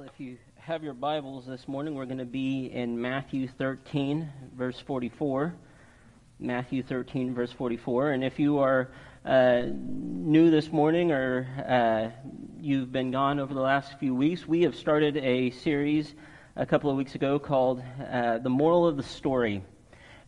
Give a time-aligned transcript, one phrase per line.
[0.00, 4.30] Well, if you have your Bibles this morning, we're going to be in Matthew 13,
[4.56, 5.54] verse 44.
[6.38, 8.12] Matthew 13, verse 44.
[8.12, 8.88] And if you are
[9.26, 14.62] uh, new this morning or uh, you've been gone over the last few weeks, we
[14.62, 16.14] have started a series
[16.56, 19.62] a couple of weeks ago called uh, The Moral of the Story.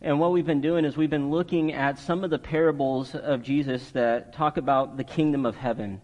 [0.03, 3.41] And what we've been doing is we've been looking at some of the parables of
[3.41, 5.99] Jesus that talk about the kingdom of heaven.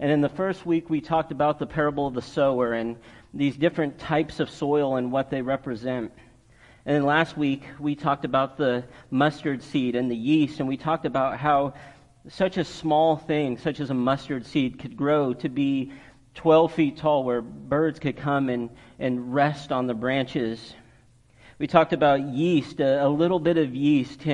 [0.00, 2.96] And in the first week, we talked about the parable of the sower and
[3.34, 6.10] these different types of soil and what they represent.
[6.86, 10.78] And then last week, we talked about the mustard seed and the yeast, and we
[10.78, 11.74] talked about how
[12.28, 15.92] such a small thing, such as a mustard seed, could grow to be
[16.34, 20.74] 12 feet tall, where birds could come and, and rest on the branches.
[21.58, 22.80] We talked about yeast.
[22.80, 24.26] A, a little bit of yeast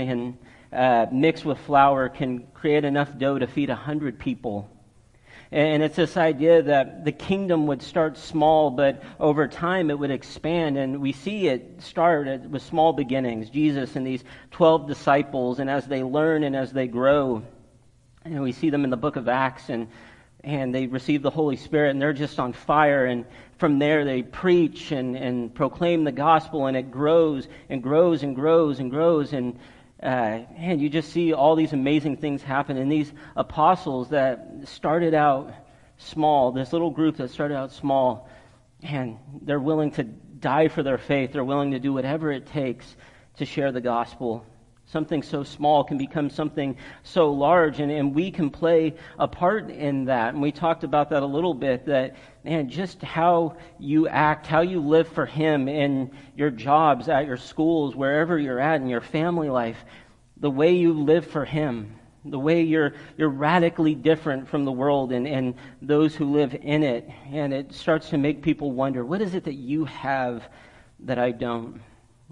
[0.73, 4.71] uh, mixed with flour can create enough dough to feed 100 people.
[5.53, 10.11] And it's this idea that the kingdom would start small, but over time it would
[10.11, 10.77] expand.
[10.77, 13.49] And we see it start with small beginnings.
[13.51, 17.43] Jesus and these 12 disciples, and as they learn and as they grow,
[18.25, 19.87] and we see them in the book of Acts, and,
[20.43, 23.07] and they receive the Holy Spirit, and they're just on fire.
[23.07, 23.25] And
[23.59, 28.35] from there they preach and, and proclaim the gospel, and it grows and grows and
[28.35, 29.33] grows and grows.
[29.33, 29.61] And
[30.03, 32.77] uh, and you just see all these amazing things happen.
[32.77, 35.53] And these apostles that started out
[35.99, 38.29] small, this little group that started out small,
[38.83, 41.33] and they're willing to die for their faith.
[41.33, 42.97] They're willing to do whatever it takes
[43.39, 44.45] to share the gospel.
[44.85, 49.71] Something so small can become something so large, and, and we can play a part
[49.71, 50.35] in that.
[50.35, 52.17] And we talked about that a little bit that,
[52.47, 57.37] man, just how you act, how you live for Him in your jobs, at your
[57.37, 59.85] schools, wherever you're at in your family life,
[60.37, 65.11] the way you live for Him, the way you're, you're radically different from the world
[65.11, 67.11] and, and those who live in it.
[67.33, 70.49] And it starts to make people wonder what is it that you have
[71.01, 71.81] that I don't?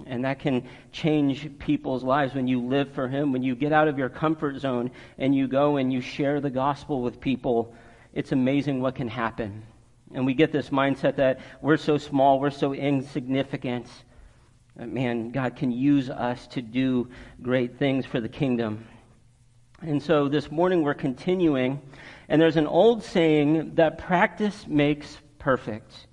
[0.06, 3.88] And that can change people's lives when you live for Him, when you get out
[3.88, 7.74] of your comfort zone and you go and you share the gospel with people.
[8.12, 9.64] It's amazing what can happen.
[10.14, 13.88] And we get this mindset that we're so small, we're so insignificant.
[14.76, 17.10] That, man, God can use us to do
[17.42, 18.86] great things for the kingdom.
[19.82, 21.82] And so this morning we're continuing,
[22.28, 26.06] and there's an old saying that practice makes perfect.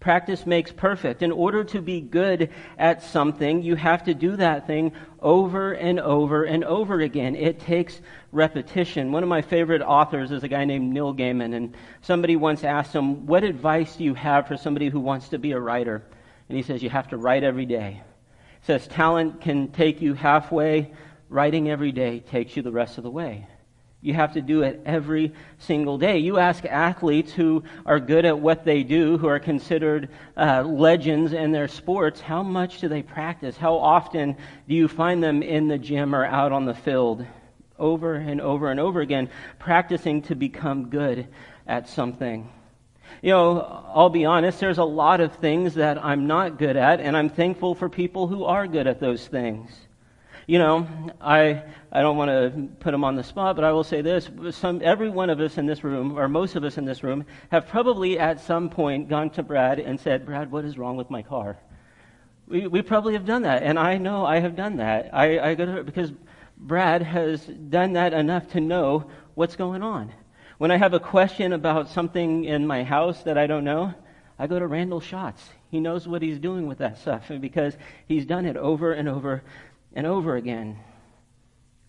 [0.00, 1.22] Practice makes perfect.
[1.22, 6.00] In order to be good at something, you have to do that thing over and
[6.00, 7.36] over and over again.
[7.36, 8.00] It takes
[8.32, 9.12] repetition.
[9.12, 12.94] One of my favorite authors is a guy named Neil Gaiman, and somebody once asked
[12.94, 16.02] him, What advice do you have for somebody who wants to be a writer?
[16.48, 18.00] And he says, You have to write every day.
[18.60, 20.92] He says, Talent can take you halfway,
[21.28, 23.46] writing every day takes you the rest of the way.
[24.02, 26.18] You have to do it every single day.
[26.18, 31.34] You ask athletes who are good at what they do, who are considered uh, legends
[31.34, 33.58] in their sports, how much do they practice?
[33.58, 37.26] How often do you find them in the gym or out on the field?
[37.78, 39.28] Over and over and over again,
[39.58, 41.28] practicing to become good
[41.66, 42.50] at something.
[43.20, 47.00] You know, I'll be honest, there's a lot of things that I'm not good at,
[47.00, 49.70] and I'm thankful for people who are good at those things
[50.50, 50.84] you know,
[51.20, 51.62] I,
[51.92, 54.28] I don't want to put them on the spot, but I will say this.
[54.50, 57.24] Some, every one of us in this room, or most of us in this room,
[57.52, 61.08] have probably at some point gone to Brad and said, Brad, what is wrong with
[61.08, 61.56] my car?
[62.48, 65.10] We, we probably have done that, and I know I have done that.
[65.14, 66.10] I, I go to, because
[66.58, 70.12] Brad has done that enough to know what's going on.
[70.58, 73.94] When I have a question about something in my house that I don't know,
[74.36, 75.48] I go to Randall Schatz.
[75.70, 77.76] He knows what he's doing with that stuff because
[78.08, 79.44] he's done it over and over
[79.94, 80.78] and over again.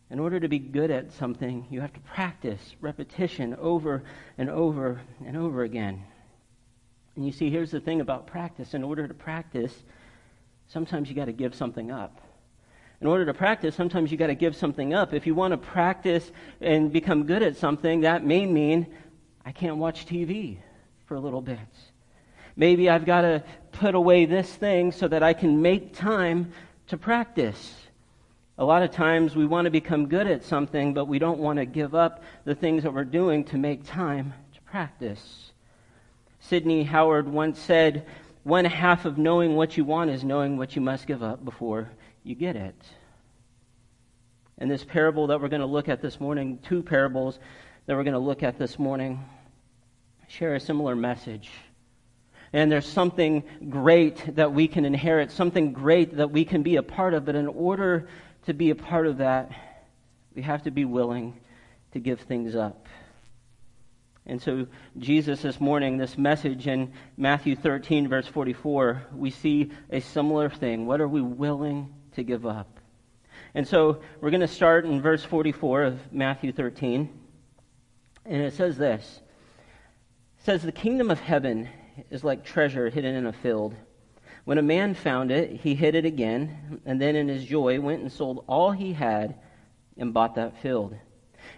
[0.10, 4.04] In order to be good at something, you have to practice repetition over
[4.38, 6.04] and over and over again.
[7.16, 8.74] And you see, here's the thing about practice.
[8.74, 9.74] In order to practice,
[10.68, 12.20] sometimes you got to give something up.
[13.00, 15.14] In order to practice, sometimes you got to give something up.
[15.14, 18.88] If you want to practice and become good at something, that may mean
[19.46, 20.58] I can't watch TV
[21.06, 21.58] for a little bit.
[22.56, 26.52] Maybe I've got to put away this thing so that I can make time
[26.88, 27.81] to practice.
[28.62, 31.58] A lot of times we want to become good at something, but we don't want
[31.58, 35.52] to give up the things that we're doing to make time to practice.
[36.42, 38.06] Sidney Howard once said,
[38.44, 41.90] One half of knowing what you want is knowing what you must give up before
[42.24, 42.76] you get it.
[44.60, 47.40] And this parable that we're going to look at this morning, two parables
[47.88, 49.26] that we're going to look at this morning,
[50.28, 51.50] share a similar message.
[52.54, 56.84] And there's something great that we can inherit, something great that we can be a
[56.84, 58.08] part of, but in order
[58.46, 59.52] to be a part of that,
[60.36, 61.40] we have to be willing
[61.92, 62.88] to give things up.
[64.26, 64.68] And so,
[65.00, 70.86] Jesus this morning, this message in Matthew 13, verse 44, we see a similar thing.
[70.86, 72.80] What are we willing to give up?
[73.56, 77.10] And so, we're going to start in verse 44 of Matthew 13.
[78.26, 79.22] And it says this
[80.38, 81.68] It says, The kingdom of heaven
[82.12, 83.76] is like treasure hidden in a field.
[84.44, 88.02] When a man found it, he hid it again, and then in his joy went
[88.02, 89.36] and sold all he had
[89.98, 90.96] and bought that field.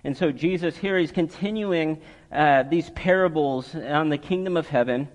[0.04, 2.02] And so Jesus here, he's continuing
[2.32, 5.08] uh, these parables on the kingdom of heaven.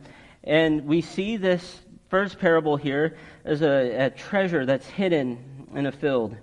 [0.45, 5.93] And we see this first parable here as a, a treasure that's hidden in a
[5.93, 6.37] field.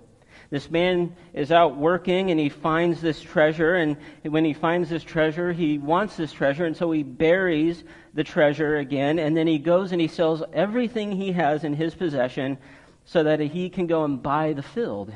[0.50, 3.74] This man is out working and he finds this treasure.
[3.74, 6.66] And when he finds this treasure, he wants this treasure.
[6.66, 7.84] And so he buries
[8.14, 9.18] the treasure again.
[9.18, 12.58] And then he goes and he sells everything he has in his possession
[13.04, 15.12] so that he can go and buy the field.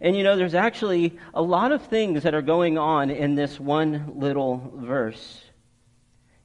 [0.00, 3.58] And you know, there's actually a lot of things that are going on in this
[3.58, 5.42] one little verse.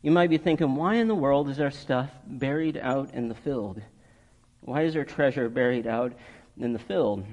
[0.02, 3.36] You might be thinking, why in the world is there stuff buried out in the
[3.36, 3.82] field?
[4.62, 6.14] Why is there treasure buried out
[6.60, 7.26] in the field?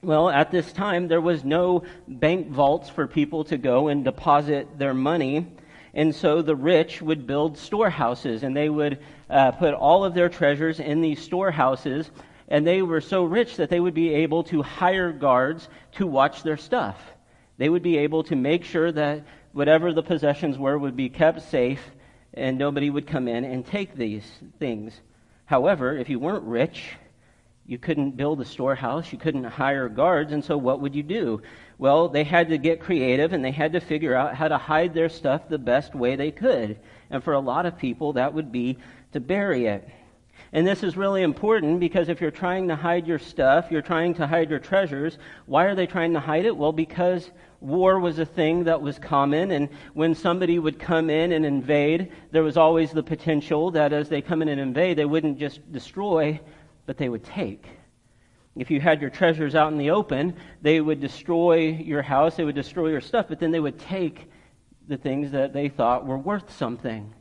[0.00, 4.78] Well, at this time, there was no bank vaults for people to go and deposit
[4.78, 5.46] their money.
[5.92, 10.28] And so the rich would build storehouses and they would uh, put all of their
[10.28, 12.10] treasures in these storehouses
[12.46, 16.42] and they were so rich that they would be able to hire guards to watch
[16.42, 16.96] their stuff.
[17.58, 21.42] They would be able to make sure that whatever the possessions were would be kept
[21.42, 21.82] safe
[22.32, 24.24] and nobody would come in and take these
[24.58, 24.98] things.
[25.44, 26.94] However, if you weren't rich,
[27.68, 31.42] you couldn't build a storehouse, you couldn't hire guards, and so what would you do?
[31.76, 34.94] Well, they had to get creative and they had to figure out how to hide
[34.94, 36.78] their stuff the best way they could.
[37.10, 38.78] And for a lot of people, that would be
[39.12, 39.86] to bury it.
[40.52, 44.14] And this is really important because if you're trying to hide your stuff, you're trying
[44.14, 46.56] to hide your treasures, why are they trying to hide it?
[46.56, 47.30] Well, because
[47.60, 52.12] war was a thing that was common, and when somebody would come in and invade,
[52.30, 55.70] there was always the potential that as they come in and invade, they wouldn't just
[55.70, 56.40] destroy,
[56.88, 57.66] but they would take.
[58.56, 62.44] If you had your treasures out in the open, they would destroy your house, they
[62.44, 64.30] would destroy your stuff, but then they would take
[64.88, 67.12] the things that they thought were worth something.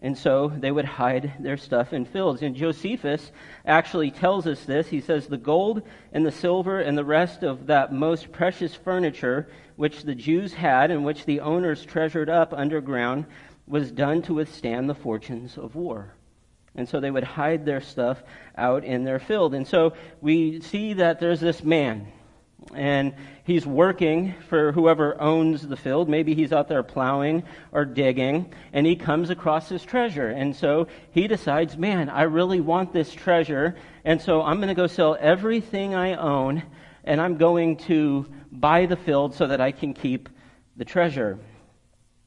[0.00, 2.42] And so they would hide their stuff in fields.
[2.42, 3.30] And Josephus
[3.64, 4.88] actually tells us this.
[4.88, 5.82] He says, The gold
[6.12, 9.46] and the silver and the rest of that most precious furniture
[9.76, 13.26] which the Jews had and which the owners treasured up underground
[13.68, 16.16] was done to withstand the fortunes of war.
[16.74, 18.22] And so they would hide their stuff
[18.56, 19.54] out in their field.
[19.54, 22.12] And so we see that there's this man
[22.74, 23.14] and
[23.44, 26.08] he's working for whoever owns the field.
[26.08, 30.28] Maybe he's out there plowing or digging, and he comes across this treasure.
[30.28, 34.74] And so he decides, man, I really want this treasure, and so I'm going to
[34.74, 36.62] go sell everything I own,
[37.04, 40.28] and I'm going to buy the field so that I can keep
[40.76, 41.38] the treasure.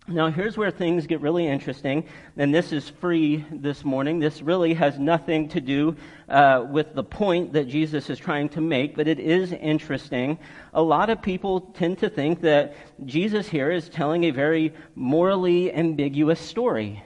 [0.05, 2.03] Now, here's where things get really interesting,
[2.35, 4.19] and this is free this morning.
[4.19, 5.95] This really has nothing to do
[6.27, 10.39] uh, with the point that Jesus is trying to make, but it is interesting.
[10.73, 15.73] A lot of people tend to think that Jesus here is telling a very morally
[15.73, 17.01] ambiguous story.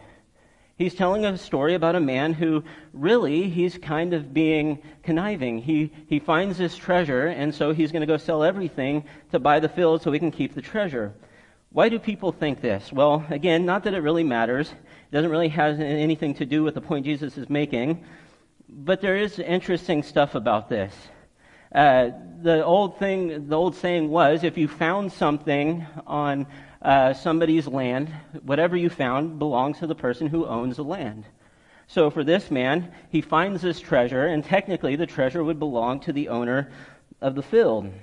[0.75, 2.63] He's telling a story about a man who
[2.93, 5.59] really he's kind of being conniving.
[5.59, 9.59] He, he finds this treasure, and so he's going to go sell everything to buy
[9.59, 11.13] the field so he can keep the treasure.
[11.77, 12.91] Why do people think this?
[12.91, 14.67] Well, again, not that it really matters.
[14.67, 18.03] It doesn't really have anything to do with the point Jesus is making.
[18.67, 20.91] But there is interesting stuff about this.
[21.71, 22.09] Uh,
[22.41, 26.47] the old thing, the old saying was, if you found something on
[26.81, 31.25] uh, somebody's land, whatever you found belongs to the person who owns the land.
[31.85, 36.11] So for this man, he finds this treasure, and technically the treasure would belong to
[36.11, 36.71] the owner
[37.21, 37.93] of the field.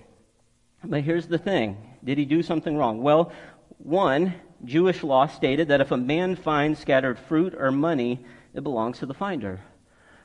[0.85, 1.77] But here's the thing.
[2.05, 3.03] Did he do something wrong?
[3.03, 3.33] Well,
[3.79, 8.99] one, Jewish law stated that if a man finds scattered fruit or money, it belongs
[8.99, 9.61] to the finder.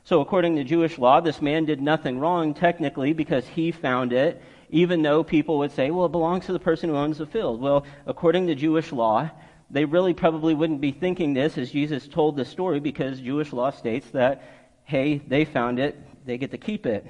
[0.03, 4.41] So, according to Jewish law, this man did nothing wrong technically because he found it,
[4.70, 7.62] even though people would say, well, it belongs to the person who owns the field.
[7.62, 9.29] Well, according to Jewish law,
[9.70, 13.72] they really probably wouldn't be thinking this as Jesus told the story because Jewish law
[13.72, 14.44] states that,
[14.84, 17.06] hey, they found it, they get to keep it.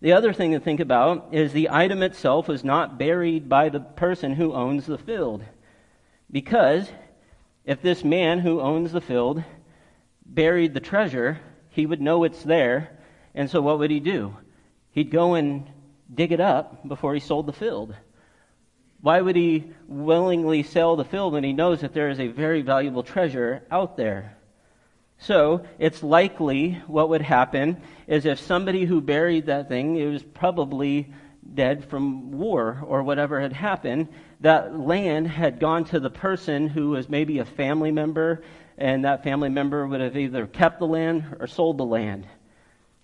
[0.00, 3.80] The other thing to think about is the item itself was not buried by the
[3.80, 5.42] person who owns the field.
[6.30, 6.90] Because
[7.64, 9.42] if this man who owns the field
[10.24, 12.98] buried the treasure, he would know it's there.
[13.34, 14.36] And so what would he do?
[14.90, 15.66] He'd go and
[16.12, 17.94] dig it up before he sold the field.
[19.00, 22.62] Why would he willingly sell the field when he knows that there is a very
[22.62, 24.36] valuable treasure out there?
[25.18, 30.22] So it's likely what would happen is if somebody who buried that thing, it was
[30.22, 31.12] probably
[31.54, 34.08] dead from war or whatever had happened,
[34.40, 38.42] that land had gone to the person who was maybe a family member,
[38.76, 42.26] and that family member would have either kept the land or sold the land.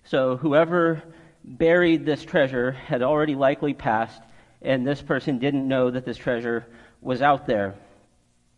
[0.05, 1.01] So whoever
[1.43, 4.21] buried this treasure had already likely passed,
[4.61, 6.65] and this person didn't know that this treasure
[7.01, 7.75] was out there.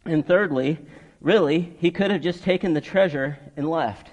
[0.05, 0.79] And thirdly,
[1.25, 4.11] really, he could have just taken the treasure and left.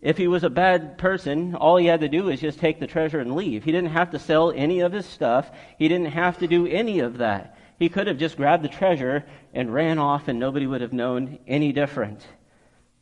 [0.00, 2.86] If he was a bad person, all he had to do was just take the
[2.86, 3.64] treasure and leave.
[3.64, 5.50] He didn't have to sell any of his stuff.
[5.76, 7.58] He didn't have to do any of that.
[7.80, 11.40] He could have just grabbed the treasure and ran off and nobody would have known
[11.48, 12.24] any different.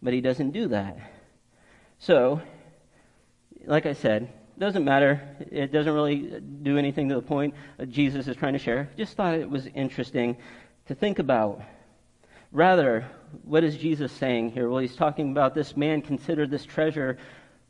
[0.02, 0.98] But he doesn't do that.
[1.98, 2.40] So,
[3.66, 5.36] like I said, it doesn't matter.
[5.52, 7.54] It doesn't really do anything to the point
[7.90, 8.88] Jesus is trying to share.
[8.96, 10.38] Just thought it was interesting
[10.86, 11.60] to think about.
[12.50, 13.06] Rather,
[13.44, 14.68] what is Jesus saying here?
[14.68, 17.18] Well, he's talking about this man considered this treasure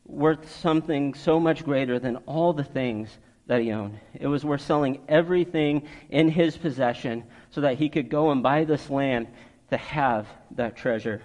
[0.05, 3.09] worth something so much greater than all the things
[3.47, 3.99] that he owned.
[4.13, 8.63] It was worth selling everything in his possession so that he could go and buy
[8.63, 9.27] this land
[9.69, 11.21] to have that treasure.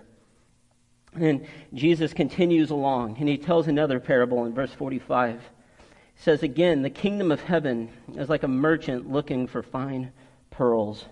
[1.15, 5.41] And Jesus continues along, and he tells another parable in verse 45.
[5.41, 10.13] He says, Again, the kingdom of heaven is like a merchant looking for fine
[10.51, 11.05] pearls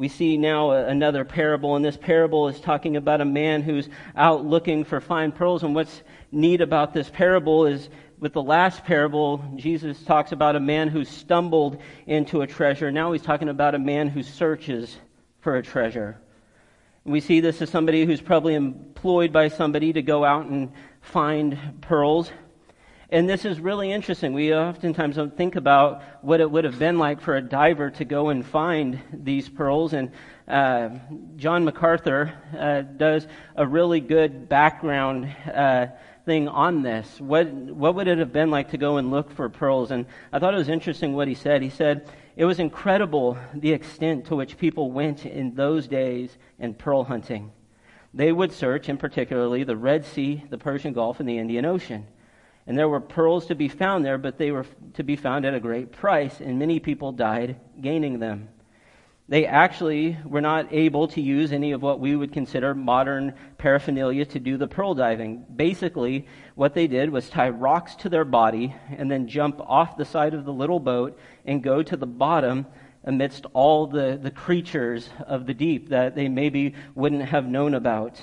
[0.00, 4.46] we see now another parable, and this parable is talking about a man who's out
[4.46, 5.62] looking for fine pearls.
[5.62, 6.00] And what's
[6.32, 11.04] neat about this parable is with the last parable, Jesus talks about a man who
[11.04, 12.90] stumbled into a treasure.
[12.90, 14.96] Now he's talking about a man who searches
[15.40, 16.16] for a treasure.
[17.04, 21.58] We see this as somebody who's probably employed by somebody to go out and find
[21.82, 22.32] pearls.
[23.12, 24.34] And this is really interesting.
[24.34, 28.04] We oftentimes don't think about what it would have been like for a diver to
[28.04, 29.94] go and find these pearls.
[29.94, 30.12] And
[30.46, 30.90] uh,
[31.34, 33.26] John MacArthur uh, does
[33.56, 35.88] a really good background uh,
[36.24, 37.20] thing on this.
[37.20, 39.90] What, what would it have been like to go and look for pearls?
[39.90, 41.62] And I thought it was interesting what he said.
[41.62, 46.74] He said, It was incredible the extent to which people went in those days in
[46.74, 47.50] pearl hunting.
[48.14, 52.06] They would search, in particularly, the Red Sea, the Persian Gulf, and the Indian Ocean.
[52.66, 55.54] And there were pearls to be found there, but they were to be found at
[55.54, 58.48] a great price, and many people died gaining them.
[59.30, 64.24] They actually were not able to use any of what we would consider modern paraphernalia
[64.24, 65.46] to do the pearl diving.
[65.54, 66.26] Basically,
[66.56, 70.34] what they did was tie rocks to their body and then jump off the side
[70.34, 72.66] of the little boat and go to the bottom
[73.04, 78.20] amidst all the, the creatures of the deep that they maybe wouldn't have known about.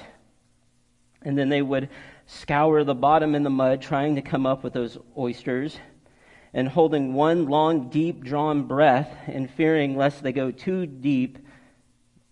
[1.27, 1.89] And then they would
[2.25, 5.77] scour the bottom in the mud trying to come up with those oysters,
[6.53, 11.37] and holding one long, deep drawn breath and fearing lest they go too deep,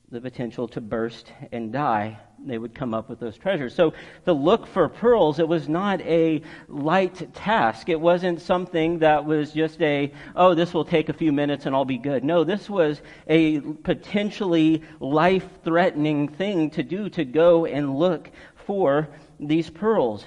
[0.09, 3.75] the potential to burst and die, they would come up with those treasures.
[3.75, 3.93] So
[4.25, 7.89] to look for pearls, it was not a light task.
[7.89, 11.75] It wasn't something that was just a, oh, this will take a few minutes and
[11.75, 12.23] I'll be good.
[12.23, 18.29] No, this was a potentially life threatening thing to do to go and look
[18.65, 20.25] for these pearls.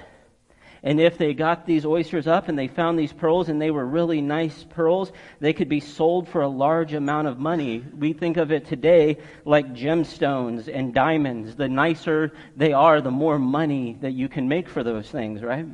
[0.82, 3.84] And if they got these oysters up and they found these pearls and they were
[3.84, 7.84] really nice pearls, they could be sold for a large amount of money.
[7.98, 11.56] We think of it today like gemstones and diamonds.
[11.56, 15.66] The nicer they are, the more money that you can make for those things, right?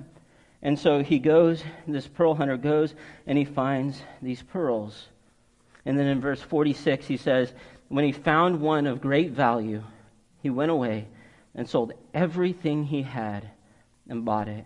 [0.62, 2.94] And so he goes, this pearl hunter goes,
[3.26, 5.08] and he finds these pearls.
[5.84, 7.52] And then in verse 46, he says,
[7.88, 9.82] When he found one of great value,
[10.42, 11.08] he went away
[11.54, 13.48] and sold everything he had
[14.08, 14.64] and bought it.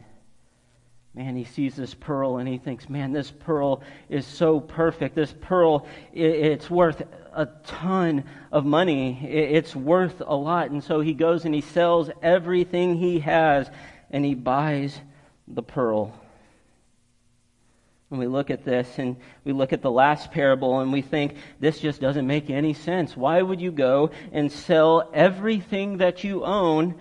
[1.14, 5.14] Man, he sees this pearl and he thinks, man, this pearl is so perfect.
[5.14, 7.02] This pearl, it's worth
[7.32, 9.18] a ton of money.
[9.26, 10.70] It's worth a lot.
[10.70, 13.68] And so he goes and he sells everything he has
[14.10, 15.00] and he buys
[15.48, 16.14] the pearl.
[18.10, 21.36] And we look at this and we look at the last parable and we think
[21.60, 23.16] this just doesn't make any sense.
[23.16, 26.94] Why would you go and sell everything that you own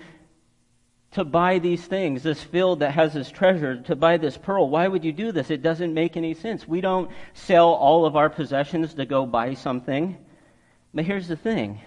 [1.12, 4.70] to buy these things, this field that has this treasure, to buy this pearl?
[4.70, 5.50] Why would you do this?
[5.50, 6.68] It doesn't make any sense.
[6.68, 10.18] We don't sell all of our possessions to go buy something.
[10.94, 11.80] But here's the thing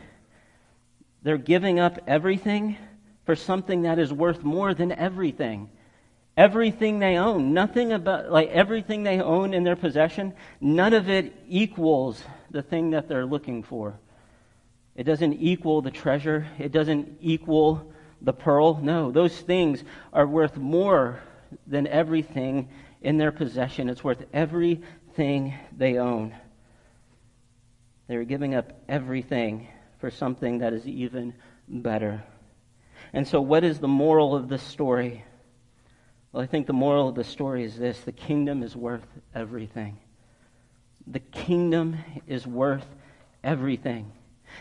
[1.22, 2.78] they're giving up everything
[3.26, 5.68] for something that is worth more than everything
[6.40, 7.52] everything they own.
[7.52, 12.90] Nothing about, like everything they own in their possession, none of it equals the thing
[12.90, 14.00] that they're looking for.
[14.96, 17.92] It doesn't equal the treasure, it doesn't equal
[18.22, 18.80] the pearl.
[18.82, 21.20] No, those things are worth more
[21.66, 22.70] than everything
[23.02, 23.90] in their possession.
[23.90, 26.34] It's worth everything they own.
[28.08, 29.68] They're giving up everything
[29.98, 31.34] for something that is even
[31.68, 32.24] better.
[33.12, 35.22] And so, what is the moral of this story?
[36.32, 39.98] Well, I think the moral of the story is this the kingdom is worth everything.
[41.06, 41.96] The kingdom
[42.28, 42.86] is worth
[43.42, 44.12] everything.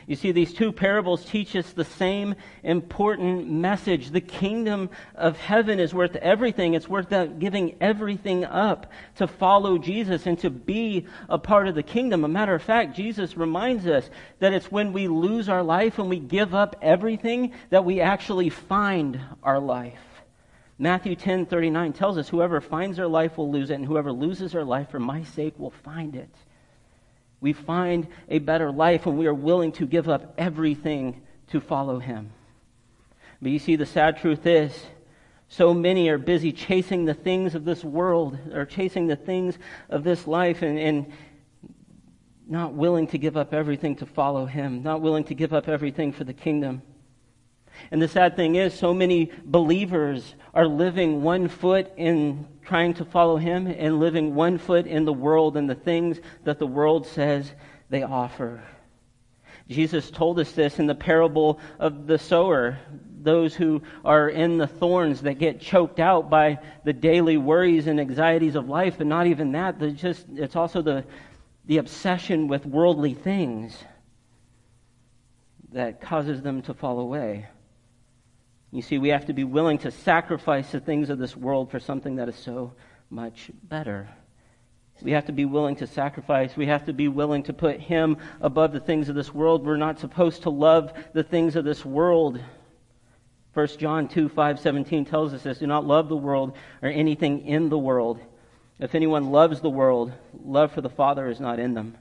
[0.08, 4.12] You see, these two parables teach us the same important message.
[4.12, 6.74] The kingdom of heaven is worth everything.
[6.74, 7.10] It's worth
[7.40, 12.24] giving everything up to follow Jesus and to be a part of the kingdom.
[12.24, 14.10] A matter of fact, Jesus reminds us
[14.40, 18.50] that it's when we lose our life and we give up everything that we actually
[18.50, 20.00] find our life.
[20.82, 24.64] Matthew 10:39 tells us whoever finds their life will lose it and whoever loses their
[24.64, 26.34] life for my sake will find it.
[27.42, 32.00] We find a better life when we are willing to give up everything to follow
[32.00, 32.32] Him.
[33.42, 34.86] But you see, the sad truth is,
[35.50, 39.58] so many are busy chasing the things of this world, or chasing the things
[39.90, 41.12] of this life, and, and
[42.48, 46.12] not willing to give up everything to follow Him, not willing to give up everything
[46.12, 46.82] for the kingdom.
[47.92, 53.06] And the sad thing is, so many believers are living one foot in trying to
[53.06, 57.08] follow Him and living one foot in the world and the things that the world
[57.08, 57.52] says
[57.90, 58.64] they offer.
[59.70, 62.80] Jesus told us this in the parable of the sower.
[63.22, 68.00] Those who are in the thorns that get choked out by the daily worries and
[68.00, 69.80] anxieties of life, but not even that.
[69.96, 71.06] Just, it's also the,
[71.66, 73.78] the obsession with worldly things
[75.72, 77.46] that causes them to fall away.
[78.72, 81.80] You see, we have to be willing to sacrifice the things of this world for
[81.80, 82.74] something that is so
[83.10, 84.10] much better.
[85.02, 86.56] We have to be willing to sacrifice.
[86.58, 89.66] We have to be willing to put Him above the things of this world.
[89.66, 92.40] We're not supposed to love the things of this world.
[93.54, 97.48] 1 John 2 5 17 tells us this Do not love the world or anything
[97.48, 98.20] in the world.
[98.78, 100.12] If anyone loves the world,
[100.44, 101.98] love for the Father is not in them.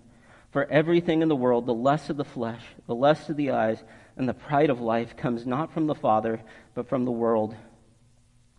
[0.50, 3.82] For everything in the world, the lust of the flesh, the lust of the eyes,
[4.18, 6.40] and the pride of life comes not from the Father,
[6.74, 7.54] but from the world.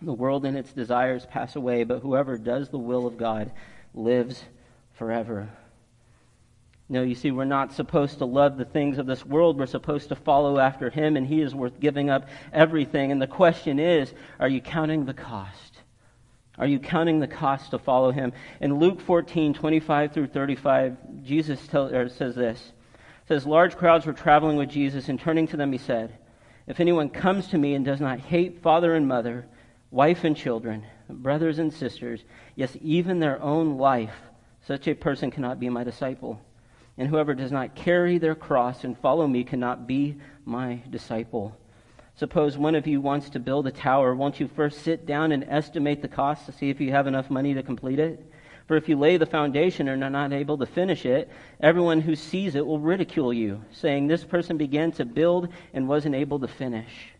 [0.01, 3.51] The world and its desires pass away, but whoever does the will of God
[3.93, 4.41] lives
[4.93, 5.49] forever.
[6.87, 9.59] No, you see, we're not supposed to love the things of this world.
[9.59, 13.11] We're supposed to follow after Him, and He is worth giving up everything.
[13.11, 15.81] And the question is are you counting the cost?
[16.57, 18.31] Are you counting the cost to follow Him?
[18.61, 22.71] In Luke 14, 25 through 35, Jesus tell, says this
[23.29, 26.17] says large crowds were traveling with Jesus, and turning to them, he said,
[26.65, 29.45] If anyone comes to me and does not hate father and mother,
[29.91, 32.23] wife and children, brothers and sisters,
[32.55, 34.15] yes, even their own life,
[34.65, 36.41] such a person cannot be my disciple.
[36.97, 41.55] And whoever does not carry their cross and follow me cannot be my disciple.
[42.15, 44.15] Suppose one of you wants to build a tower.
[44.15, 47.29] Won't you first sit down and estimate the cost to see if you have enough
[47.29, 48.25] money to complete it?
[48.69, 51.27] For if you lay the foundation and are not able to finish it,
[51.59, 56.13] everyone who sees it will ridicule you, saying, This person began to build and wasn't
[56.13, 57.13] able to finish.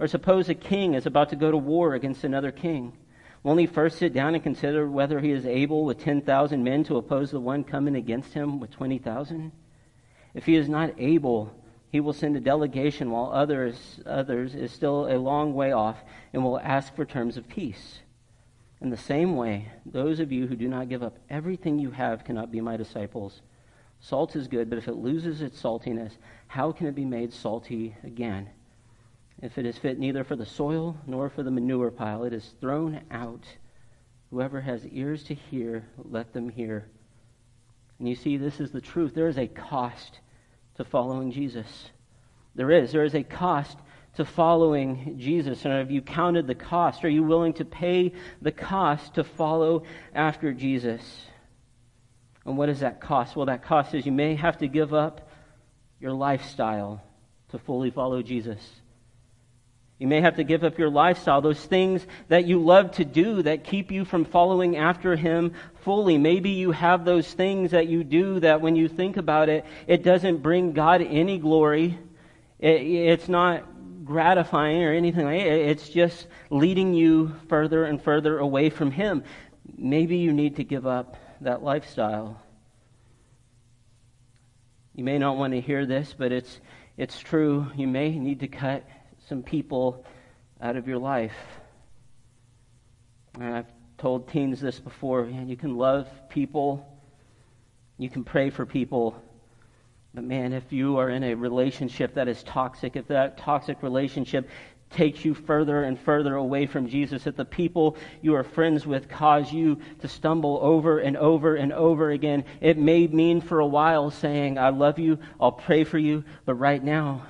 [0.00, 2.94] Or suppose a king is about to go to war against another king.
[3.44, 6.96] Won't he first sit down and consider whether he is able with 10,000 men to
[6.96, 9.52] oppose the one coming against him with 20,000?
[10.34, 11.54] If he is not able,
[11.92, 16.42] he will send a delegation while others, others is still a long way off and
[16.42, 18.00] will ask for terms of peace.
[18.80, 22.24] In the same way, those of you who do not give up everything you have
[22.24, 23.42] cannot be my disciples.
[24.00, 26.12] Salt is good, but if it loses its saltiness,
[26.46, 28.48] how can it be made salty again?
[29.42, 32.54] If it is fit neither for the soil nor for the manure pile, it is
[32.60, 33.44] thrown out.
[34.30, 36.86] Whoever has ears to hear, let them hear.
[37.98, 39.14] And you see, this is the truth.
[39.14, 40.20] There is a cost
[40.76, 41.90] to following Jesus.
[42.54, 42.92] There is.
[42.92, 43.78] There is a cost
[44.18, 45.64] to following Jesus?
[45.64, 47.04] And have you counted the cost?
[47.04, 51.00] Are you willing to pay the cost to follow after Jesus?
[52.44, 53.36] And what is that cost?
[53.36, 55.30] Well, that cost is you may have to give up
[56.00, 57.00] your lifestyle
[57.50, 58.60] to fully follow Jesus.
[60.00, 63.42] You may have to give up your lifestyle, those things that you love to do
[63.42, 66.18] that keep you from following after Him fully.
[66.18, 70.02] Maybe you have those things that you do that when you think about it, it
[70.02, 71.96] doesn't bring God any glory.
[72.58, 73.64] it's not
[74.08, 75.42] gratifying or anything like.
[75.42, 79.22] It's just leading you further and further away from Him.
[79.76, 82.40] Maybe you need to give up that lifestyle.
[84.94, 86.58] You may not want to hear this, but it's,
[86.96, 87.70] it's true.
[87.76, 88.84] You may need to cut
[89.28, 90.04] some people
[90.60, 91.36] out of your life.
[93.38, 95.26] And I've told teens this before.
[95.26, 96.84] You can love people,
[97.98, 99.22] you can pray for people,
[100.18, 104.48] but man, if you are in a relationship that is toxic, if that toxic relationship
[104.90, 109.08] takes you further and further away from Jesus, if the people you are friends with
[109.08, 113.66] cause you to stumble over and over and over again, it may mean for a
[113.66, 117.24] while saying, I love you, I'll pray for you, but right now,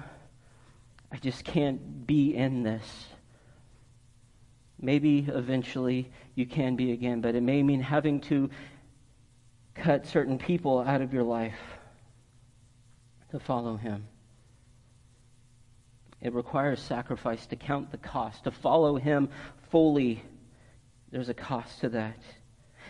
[1.13, 3.05] I just can't be in this.
[4.81, 8.49] Maybe eventually you can be again, but it may mean having to
[9.75, 11.78] cut certain people out of your life
[13.31, 14.07] to follow him.
[16.21, 18.45] It requires sacrifice to count the cost.
[18.45, 19.29] To follow him
[19.71, 20.23] fully,
[21.11, 22.19] there's a cost to that.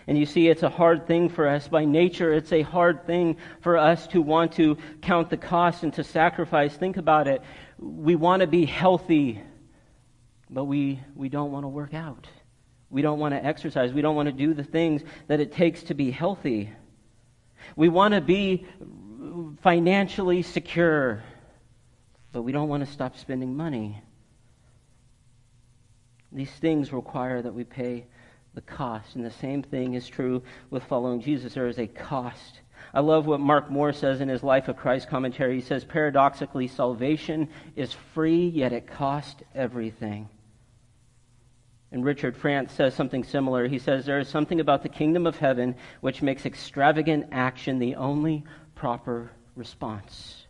[0.07, 1.69] And you see, it's a hard thing for us.
[1.69, 5.93] By nature, it's a hard thing for us to want to count the cost and
[5.95, 6.75] to sacrifice.
[6.75, 7.43] Think about it.
[7.79, 9.43] We want to be healthy,
[10.49, 12.27] but we, we don't want to work out.
[12.89, 13.93] We don't want to exercise.
[13.93, 16.71] We don't want to do the things that it takes to be healthy.
[17.77, 18.67] We want to be
[19.63, 21.23] financially secure,
[22.33, 24.03] but we don't want to stop spending money.
[26.33, 28.07] These things require that we pay
[28.55, 29.15] the cost.
[29.15, 31.55] And the same thing is true with following Jesus.
[31.55, 32.61] There is a cost.
[32.93, 35.57] I love what Mark Moore says in his Life of Christ commentary.
[35.57, 40.29] He says, paradoxically, salvation is free, yet it costs everything.
[41.91, 43.67] And Richard France says something similar.
[43.67, 47.95] He says, There is something about the kingdom of heaven which makes extravagant action the
[47.95, 48.45] only
[48.79, 50.47] proper response.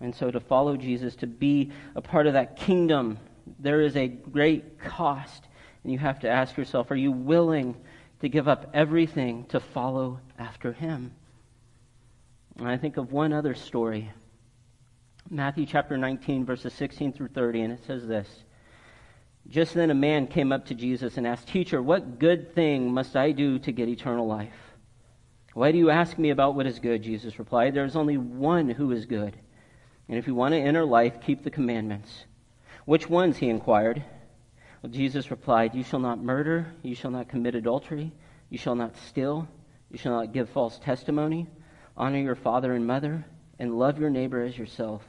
[0.00, 3.18] And so to follow Jesus, to be a part of that kingdom,
[3.60, 5.46] there is a great cost.
[5.82, 7.76] And you have to ask yourself, are you willing
[8.20, 11.12] to give up everything to follow after him?
[12.58, 14.10] And I think of one other story.
[15.30, 18.28] Matthew chapter 19, verses 16 through 30, and it says this.
[19.48, 23.16] Just then a man came up to Jesus and asked, Teacher, what good thing must
[23.16, 24.71] I do to get eternal life?
[25.54, 27.02] Why do you ask me about what is good?
[27.02, 29.36] Jesus replied, There is only one who is good.
[30.08, 32.24] And if you want to enter life, keep the commandments.
[32.84, 33.36] Which ones?
[33.36, 34.02] he inquired.
[34.82, 38.12] Well, Jesus replied, You shall not murder, you shall not commit adultery,
[38.48, 39.46] you shall not steal,
[39.90, 41.46] you shall not give false testimony,
[41.96, 43.24] honor your father and mother,
[43.58, 45.02] and love your neighbor as yourself.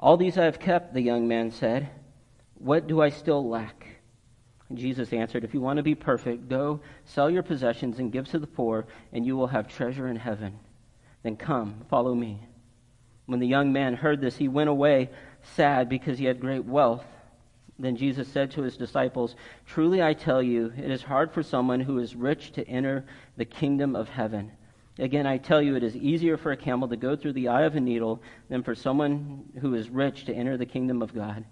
[0.00, 1.90] All these I have kept, the young man said.
[2.54, 3.97] What do I still lack?
[4.74, 8.38] Jesus answered, If you want to be perfect, go sell your possessions and give to
[8.38, 10.58] the poor, and you will have treasure in heaven.
[11.22, 12.40] Then come, follow me.
[13.26, 15.10] When the young man heard this, he went away
[15.42, 17.04] sad because he had great wealth.
[17.78, 21.80] Then Jesus said to his disciples, Truly I tell you, it is hard for someone
[21.80, 23.04] who is rich to enter
[23.36, 24.50] the kingdom of heaven.
[24.98, 27.62] Again, I tell you, it is easier for a camel to go through the eye
[27.62, 31.44] of a needle than for someone who is rich to enter the kingdom of God.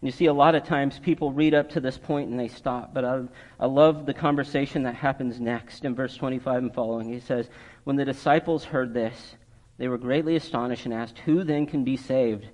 [0.00, 2.48] And you see, a lot of times people read up to this point and they
[2.48, 2.94] stop.
[2.94, 3.22] But I,
[3.58, 7.12] I love the conversation that happens next in verse 25 and following.
[7.12, 7.50] He says,
[7.84, 9.36] When the disciples heard this,
[9.76, 12.46] they were greatly astonished and asked, Who then can be saved?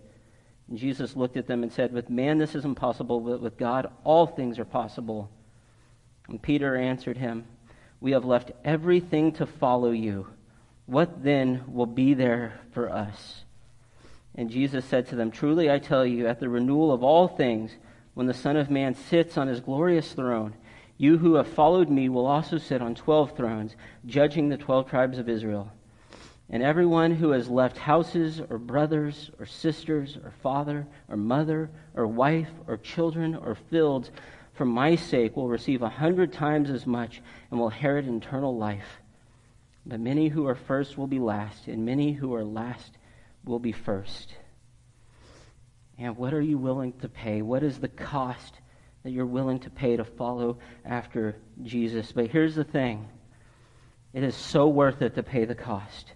[0.68, 3.92] And Jesus looked at them and said, With man this is impossible, but with God
[4.02, 5.30] all things are possible.
[6.28, 7.44] And Peter answered him,
[8.00, 10.26] We have left everything to follow you.
[10.86, 13.44] What then will be there for us?
[14.36, 17.72] And Jesus said to them, Truly I tell you, at the renewal of all things,
[18.14, 20.54] when the Son of Man sits on his glorious throne,
[20.98, 25.18] you who have followed me will also sit on twelve thrones, judging the twelve tribes
[25.18, 25.70] of Israel.
[26.48, 32.06] And everyone who has left houses, or brothers, or sisters, or father, or mother, or
[32.06, 34.10] wife, or children, or fields,
[34.54, 37.20] for my sake will receive a hundred times as much
[37.50, 39.00] and will inherit eternal life.
[39.84, 42.96] But many who are first will be last, and many who are last
[43.46, 44.34] will be first.
[45.98, 47.40] And what are you willing to pay?
[47.42, 48.54] What is the cost
[49.02, 52.12] that you're willing to pay to follow after Jesus?
[52.12, 53.08] But here's the thing
[54.12, 56.12] it is so worth it to pay the cost.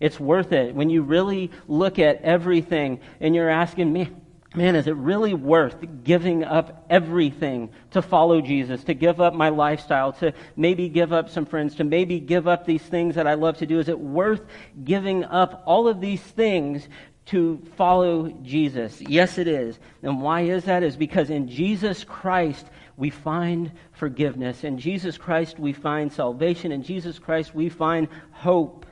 [0.00, 4.10] It's worth it when you really look at everything and you're asking me,
[4.54, 9.48] man, is it really worth giving up everything to follow Jesus, to give up my
[9.48, 13.34] lifestyle, to maybe give up some friends, to maybe give up these things that I
[13.34, 13.78] love to do?
[13.78, 14.42] Is it worth
[14.84, 16.88] giving up all of these things
[17.26, 19.00] to follow Jesus?
[19.00, 19.78] Yes, it is.
[20.02, 20.82] And why is that?
[20.82, 24.62] Is because in Jesus Christ, we find forgiveness.
[24.62, 26.70] In Jesus Christ, we find salvation.
[26.70, 28.86] In Jesus Christ, we find hope.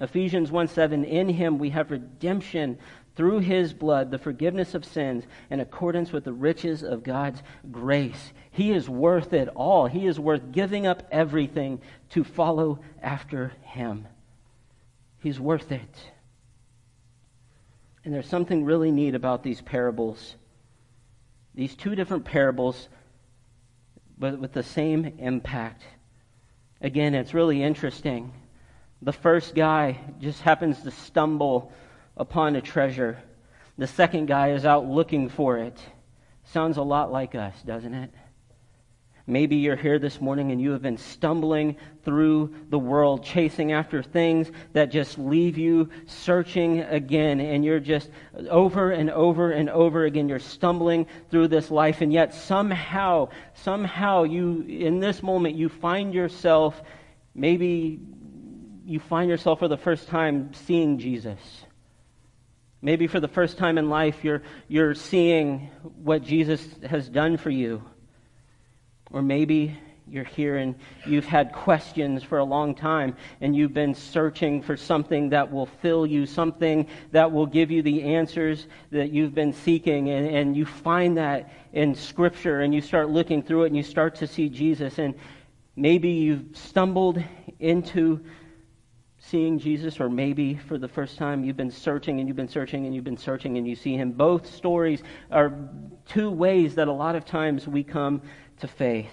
[0.00, 2.78] Ephesians 1 7, in him we have redemption
[3.16, 8.32] through his blood the forgiveness of sins in accordance with the riches of God's grace.
[8.50, 9.86] He is worth it all.
[9.86, 14.06] He is worth giving up everything to follow after him.
[15.20, 16.10] He's worth it.
[18.04, 20.34] And there's something really neat about these parables.
[21.54, 22.88] These two different parables,
[24.18, 25.82] but with the same impact.
[26.80, 28.32] Again, it's really interesting.
[29.00, 31.72] The first guy just happens to stumble
[32.16, 33.18] upon a treasure.
[33.78, 35.78] The second guy is out looking for it.
[36.44, 38.10] Sounds a lot like us, doesn't it?
[39.26, 44.02] Maybe you're here this morning and you have been stumbling through the world, chasing after
[44.02, 47.40] things that just leave you searching again.
[47.40, 48.10] And you're just
[48.50, 52.02] over and over and over again, you're stumbling through this life.
[52.02, 56.82] And yet somehow, somehow you, in this moment, you find yourself
[57.34, 57.98] Maybe
[58.86, 61.38] you find yourself for the first time seeing Jesus.
[62.84, 65.70] Maybe for the first time in life, you're, you're seeing
[66.02, 67.82] what Jesus has done for you.
[69.10, 70.74] Or maybe you're here and
[71.06, 75.64] you've had questions for a long time and you've been searching for something that will
[75.64, 80.10] fill you, something that will give you the answers that you've been seeking.
[80.10, 83.82] And, and you find that in Scripture and you start looking through it and you
[83.82, 84.98] start to see Jesus.
[84.98, 85.14] And
[85.74, 87.24] maybe you've stumbled
[87.58, 88.22] into
[89.34, 92.86] seeing Jesus, or maybe for the first time you've been searching and you've been searching
[92.86, 94.12] and you've been searching and you see him.
[94.12, 95.52] Both stories are
[96.06, 98.22] two ways that a lot of times we come
[98.60, 99.12] to faith.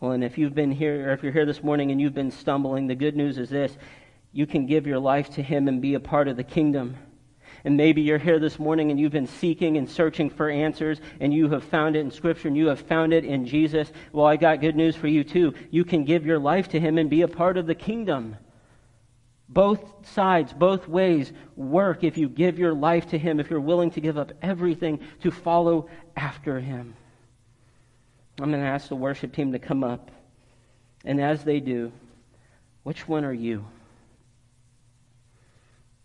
[0.00, 2.30] Well, and if you've been here, or if you're here this morning and you've been
[2.30, 3.76] stumbling, the good news is this
[4.32, 6.96] you can give your life to him and be a part of the kingdom.
[7.64, 11.34] And maybe you're here this morning and you've been seeking and searching for answers and
[11.34, 13.92] you have found it in Scripture and you have found it in Jesus.
[14.12, 15.52] Well, I got good news for you too.
[15.70, 18.38] You can give your life to Him and be a part of the kingdom.
[19.52, 23.90] Both sides, both ways work if you give your life to Him, if you're willing
[23.92, 26.94] to give up everything to follow after Him.
[28.40, 30.10] I'm going to ask the worship team to come up.
[31.04, 31.92] And as they do,
[32.82, 33.66] which one are you?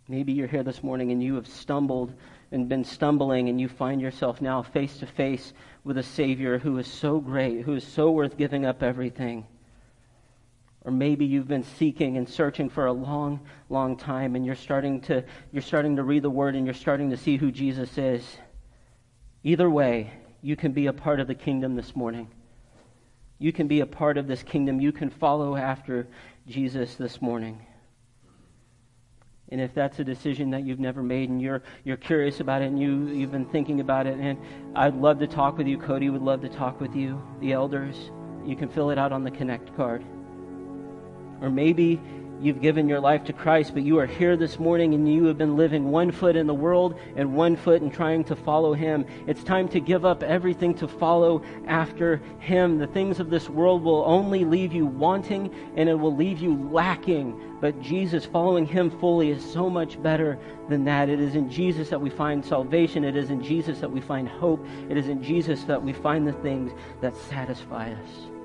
[0.10, 2.14] Maybe you're here this morning and you have stumbled
[2.52, 5.52] and been stumbling, and you find yourself now face to face
[5.84, 9.46] with a Savior who is so great, who is so worth giving up everything.
[10.88, 15.02] Or maybe you've been seeking and searching for a long, long time, and you're starting
[15.02, 15.22] to,
[15.52, 18.26] you're starting to read the Word and you're starting to see who Jesus is.
[19.44, 22.30] Either way, you can be a part of the kingdom this morning.
[23.38, 24.80] You can be a part of this kingdom.
[24.80, 26.08] You can follow after
[26.48, 27.68] Jesus this morning.
[29.50, 32.68] And if that's a decision that you've never made and you're, you're curious about it
[32.68, 34.40] and you, you've been thinking about it, and
[34.74, 35.78] I'd love to talk with you.
[35.78, 38.10] Cody would love to talk with you, the elders.
[38.46, 40.06] You can fill it out on the Connect card.
[41.42, 42.00] Or maybe
[42.42, 45.38] you've given your life to Christ, but you are here this morning and you have
[45.38, 49.06] been living one foot in the world and one foot in trying to follow Him.
[49.26, 52.78] It's time to give up everything to follow after Him.
[52.78, 56.56] The things of this world will only leave you wanting and it will leave you
[56.72, 57.42] lacking.
[57.60, 60.38] But Jesus, following Him fully, is so much better
[60.70, 61.10] than that.
[61.10, 63.04] It is in Jesus that we find salvation.
[63.04, 64.64] It is in Jesus that we find hope.
[64.90, 66.72] It is in Jesus that we find the things
[67.02, 68.37] that satisfy us.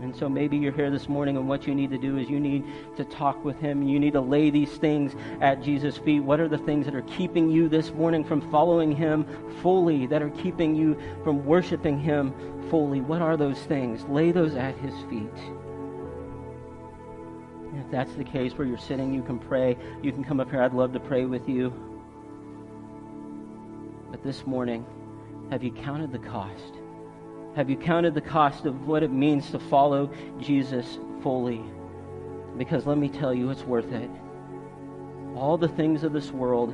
[0.00, 2.38] And so maybe you're here this morning, and what you need to do is you
[2.38, 2.64] need
[2.96, 3.82] to talk with Him.
[3.82, 6.20] You need to lay these things at Jesus' feet.
[6.20, 9.26] What are the things that are keeping you this morning from following Him
[9.60, 12.32] fully, that are keeping you from worshiping Him
[12.70, 13.00] fully?
[13.00, 14.04] What are those things?
[14.04, 15.38] Lay those at His feet.
[17.72, 19.76] And if that's the case where you're sitting, you can pray.
[20.00, 20.62] You can come up here.
[20.62, 21.72] I'd love to pray with you.
[24.10, 24.86] But this morning,
[25.50, 26.77] have you counted the cost?
[27.58, 31.60] Have you counted the cost of what it means to follow Jesus fully?
[32.56, 34.08] Because let me tell you, it's worth it.
[35.34, 36.72] All the things of this world,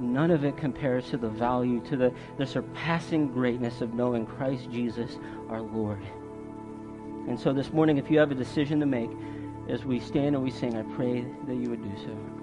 [0.00, 4.68] none of it compares to the value, to the, the surpassing greatness of knowing Christ
[4.72, 5.18] Jesus
[5.50, 6.02] our Lord.
[7.28, 9.10] And so this morning, if you have a decision to make,
[9.68, 12.33] as we stand and we sing, I pray that you would do so.